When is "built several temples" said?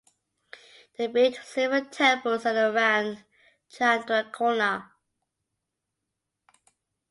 1.05-2.47